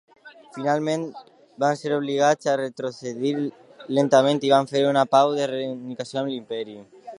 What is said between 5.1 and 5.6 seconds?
pau de